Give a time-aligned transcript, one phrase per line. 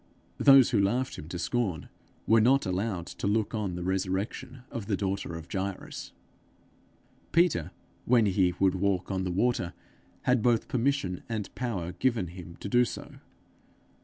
[0.39, 1.87] Those who laughed him to scorn
[2.25, 6.11] were not allowed to look on the resurrection of the daughter of Jairus.
[7.31, 7.69] Peter,
[8.05, 9.73] when he would walk on the water,
[10.23, 13.17] had both permission and power given him to do so.